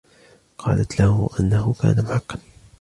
قالت 0.57 0.99
له 1.01 1.29
أنه 1.39 1.73
كان 1.81 2.03
محقا. 2.05 2.39